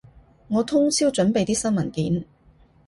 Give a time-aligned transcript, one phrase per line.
[0.47, 2.25] 我通宵準備啲新文件